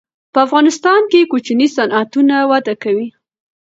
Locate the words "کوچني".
1.31-1.67